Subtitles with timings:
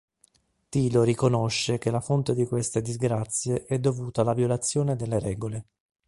[0.69, 5.65] Tilo riconosce che la fonte di queste disgrazie è dovuta alla violazione delle regole.